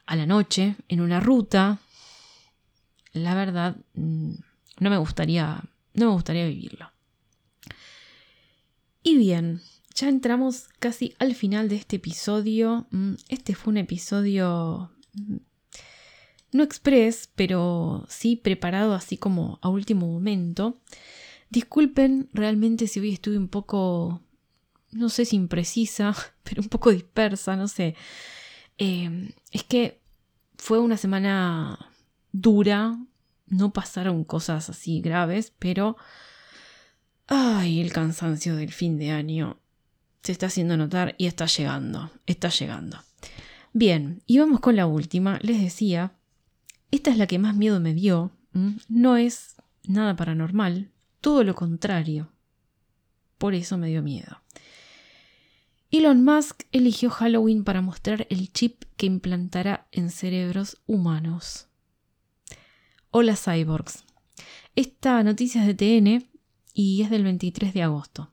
[0.05, 1.79] a la noche en una ruta,
[3.13, 4.33] la verdad, mm,
[4.79, 5.63] no me gustaría,
[5.93, 6.91] no me gustaría vivirlo.
[9.03, 9.61] Y bien,
[9.95, 12.87] ya entramos casi al final de este episodio.
[12.91, 15.37] Mm, este fue un episodio mm,
[16.51, 20.79] no express, pero sí preparado así como a último momento.
[21.49, 24.21] Disculpen realmente si hoy estuve un poco,
[24.91, 27.95] no sé si imprecisa, pero un poco dispersa, no sé.
[28.77, 30.01] Em, es que
[30.57, 31.91] fue una semana
[32.31, 32.97] dura,
[33.47, 35.97] no pasaron cosas así graves, pero...
[37.33, 39.57] Ay, el cansancio del fin de año
[40.21, 42.99] se está haciendo notar y está llegando, está llegando.
[43.73, 45.39] Bien, y vamos con la última.
[45.41, 46.11] Les decía
[46.91, 48.31] esta es la que más miedo me dio.
[48.87, 52.31] No es nada paranormal, todo lo contrario.
[53.37, 54.41] Por eso me dio miedo.
[55.89, 61.67] Elon Musk eligió Halloween para mostrar el chip que implantará en cerebros humanos.
[63.09, 64.05] Hola cyborgs.
[64.75, 66.29] Esta noticia es de TN
[66.73, 68.30] y es del 23 de agosto.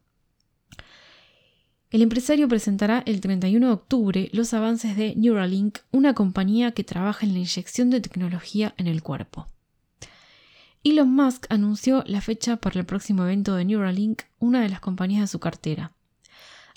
[1.91, 7.25] El empresario presentará el 31 de octubre los avances de Neuralink, una compañía que trabaja
[7.25, 9.47] en la inyección de tecnología en el cuerpo.
[10.85, 15.23] Elon Musk anunció la fecha para el próximo evento de Neuralink, una de las compañías
[15.23, 15.93] de su cartera.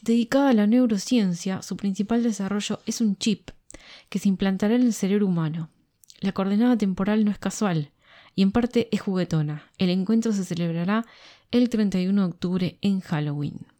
[0.01, 3.51] Dedicada a la neurociencia, su principal desarrollo es un chip
[4.07, 5.69] que se implantará en el cerebro humano.
[6.21, 7.91] La coordenada temporal no es casual
[8.33, 9.69] y en parte es juguetona.
[9.77, 11.05] El encuentro se celebrará
[11.51, 13.70] el 31 de octubre en Halloween.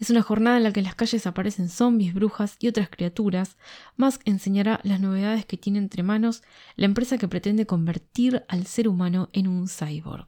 [0.00, 3.58] Es una jornada en la que en las calles aparecen zombies, brujas y otras criaturas.
[3.98, 6.42] Musk enseñará las novedades que tiene entre manos
[6.76, 10.26] la empresa que pretende convertir al ser humano en un cyborg.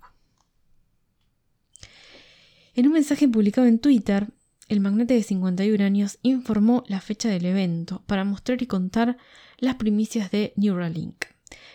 [2.75, 4.29] En un mensaje publicado en Twitter,
[4.69, 9.17] el magnate de 51 años informó la fecha del evento para mostrar y contar
[9.57, 11.25] las primicias de Neuralink.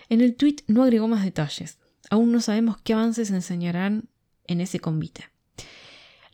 [0.10, 1.80] En el tweet no agregó más detalles.
[2.12, 4.08] Aún no sabemos qué avances enseñarán
[4.46, 5.37] en ese convite.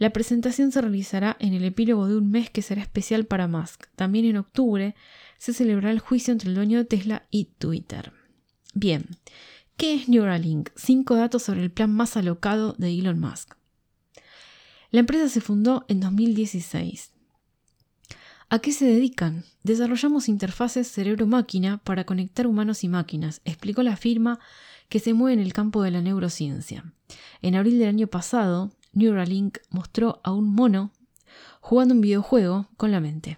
[0.04, 3.86] La presentación se realizará en el epílogo de un mes que será especial para Musk.
[3.95, 4.95] También en octubre
[5.38, 8.12] se celebrará el juicio entre el dueño de Tesla y Twitter.
[8.74, 9.06] Bien,
[9.78, 10.72] ¿qué es Neuralink?
[10.76, 13.56] Cinco datos sobre el plan más alocado de Elon Musk.
[14.91, 17.14] La empresa se fundó en 2016.
[18.49, 19.45] ¿A qué se dedican?
[19.64, 24.41] Desarrollamos interfaces cerebro-máquina para conectar humanos y máquinas, explicó la firma
[24.89, 26.91] que se mueve en el campo de la neurociencia.
[27.41, 30.91] En abril del año pasado, Neuralink mostró a un mono
[31.62, 33.38] jugando un videojuego con la mente.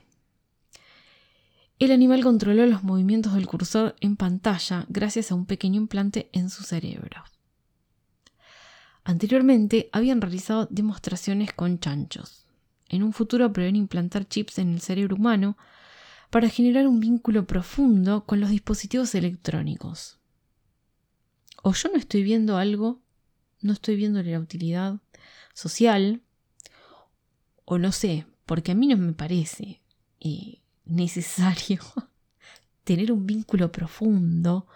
[1.78, 6.50] El animal controló los movimientos del cursor en pantalla gracias a un pequeño implante en
[6.50, 7.24] su cerebro.
[9.04, 12.46] Anteriormente habían realizado demostraciones con chanchos.
[12.90, 15.58] En un futuro prevén implantar chips en el cerebro humano
[16.30, 20.18] para generar un vínculo profundo con los dispositivos electrónicos.
[21.62, 23.02] O yo no estoy viendo algo,
[23.62, 25.00] no estoy viendo la utilidad
[25.56, 26.22] social,
[27.64, 29.82] o no sé, porque a mí no me parece
[30.20, 31.80] eh, necesario
[32.84, 34.68] tener un vínculo profundo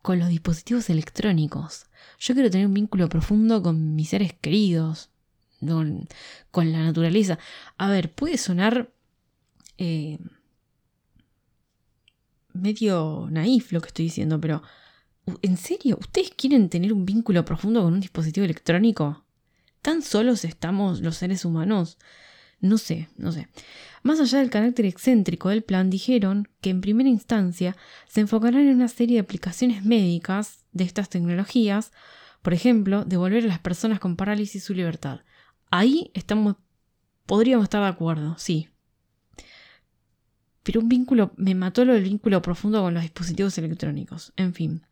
[0.00, 1.86] con los dispositivos electrónicos.
[2.18, 5.10] Yo quiero tener un vínculo profundo con mis seres queridos,
[5.60, 7.38] con, la naturaleza.
[7.76, 8.92] A ver, puede sonar
[9.78, 10.18] eh,
[12.52, 14.62] medio naif lo que estoy diciendo, pero
[15.42, 15.98] ¿en serio?
[16.00, 19.25] ¿Ustedes quieren tener un vínculo profundo con un dispositivo electrónico?
[19.86, 21.96] ¿Tan solos estamos los seres humanos?
[22.58, 23.46] No sé, no sé.
[24.02, 27.76] Más allá del carácter excéntrico del plan, dijeron que en primera instancia
[28.08, 31.92] se enfocarán en una serie de aplicaciones médicas de estas tecnologías,
[32.42, 35.20] por ejemplo, devolver a las personas con parálisis su libertad.
[35.70, 36.56] Ahí estamos,
[37.24, 38.68] podríamos estar de acuerdo, sí.
[40.64, 44.32] Pero un vínculo, me mató lo del vínculo profundo con los dispositivos electrónicos.
[44.34, 44.84] En fin.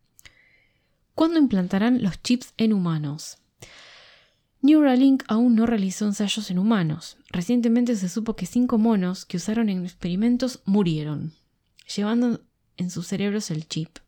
[1.17, 3.39] ¿Cuándo implantarán los chips en humanos?
[4.65, 7.19] Neuralink aún no realizó ensayos en humanos.
[7.29, 11.35] Recientemente se supo que cinco monos que usaron en experimentos murieron,
[11.95, 12.41] llevando
[12.79, 13.99] en sus cerebros el chip.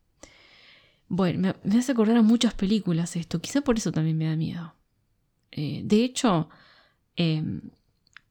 [1.08, 4.72] Bueno, me, hace acordar a muchas películas esto, quizá por eso también me da miedo.
[5.50, 6.48] Eh, de hecho,
[7.16, 7.60] em,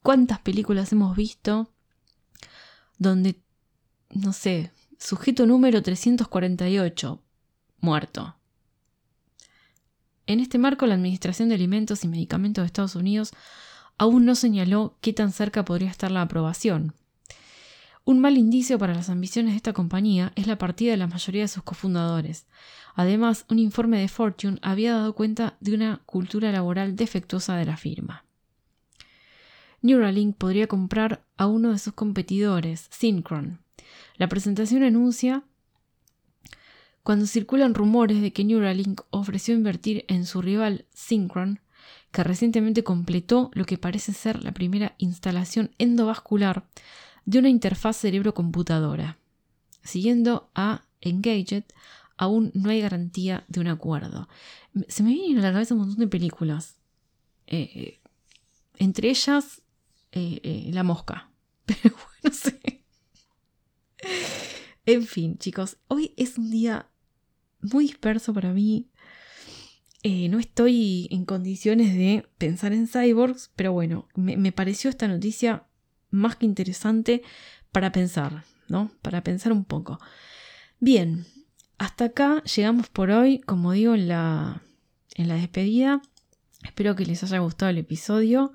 [0.01, 1.69] ¿cuántas películas hemos visto
[2.97, 3.39] donde,
[4.09, 7.21] no sé, sujeto número 348,
[7.81, 8.35] muerto?
[10.27, 13.31] En este marco, la Administración de Alimentos y Medicamentos de Estados Unidos
[13.97, 16.93] aún no señaló qué tan cerca podría estar la aprobación.
[18.03, 21.41] Un mal indicio para las ambiciones de esta compañía es la partida de la mayoría
[21.41, 22.45] de sus cofundadores.
[22.93, 27.77] Además, un informe de Fortune había dado cuenta de una cultura laboral defectuosa de la
[27.77, 28.23] firma.
[29.81, 33.59] Neuralink podría comprar a uno de sus competidores, Synchron.
[34.17, 35.43] La presentación anuncia
[37.05, 41.59] cuando circulan rumores de que Neuralink ofreció invertir en su rival Synchron,
[42.11, 46.65] que recientemente completó lo que parece ser la primera instalación endovascular
[47.25, 49.19] de una interfaz cerebro-computadora.
[49.83, 51.65] Siguiendo a Engaged,
[52.17, 54.27] aún no hay garantía de un acuerdo.
[54.87, 56.77] Se me vienen a la cabeza un montón de películas.
[57.45, 57.99] Eh,
[58.79, 59.61] entre ellas,
[60.11, 61.29] eh, eh, La Mosca.
[61.67, 62.83] Pero bueno, no sé.
[64.87, 66.89] En fin, chicos, hoy es un día
[67.71, 68.87] muy disperso para mí.
[70.03, 75.63] Eh, no estoy en condiciones de pensar en cyborgs, pero bueno, me, pareció esta noticia
[76.11, 77.23] más que interesante
[77.71, 78.91] para pensar, ¿no?
[79.01, 79.99] Para pensar un poco.
[80.79, 81.25] Bien,
[81.79, 84.61] hasta acá llegamos por hoy, como digo en la,
[85.15, 86.01] en la despedida.
[86.63, 88.53] Espero que les haya gustado el episodio.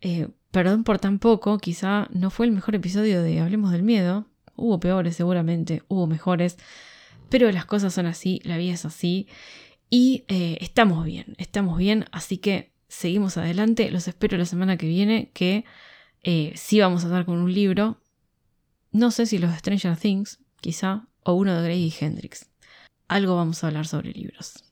[0.00, 4.26] Eh, perdón por tan poco, quizá no fue el mejor episodio de Hablemos del Miedo.
[4.54, 6.58] Hubo peores seguramente, hubo mejores.
[7.28, 9.28] Pero las cosas son así, la vida es así.
[9.90, 13.90] Y eh, estamos bien, estamos bien, así que seguimos adelante.
[13.90, 15.64] Los espero la semana que viene, que
[16.22, 18.00] eh, sí vamos a estar con un libro.
[18.92, 22.48] No sé si los Stranger Things, quizá, o uno de Grady Hendrix.
[23.08, 24.65] Algo vamos a hablar sobre libros.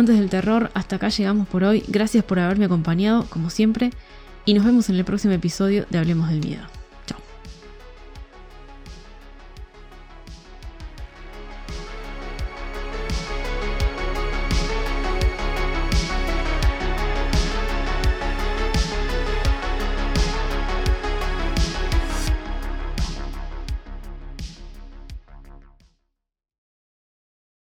[0.00, 1.84] Amantes del terror, hasta acá llegamos por hoy.
[1.86, 3.90] Gracias por haberme acompañado, como siempre,
[4.46, 6.79] y nos vemos en el próximo episodio de Hablemos del Miedo.